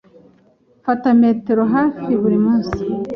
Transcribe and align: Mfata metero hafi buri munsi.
Mfata 0.79 1.07
metero 1.21 1.61
hafi 1.73 2.09
buri 2.21 2.37
munsi. 2.45 2.79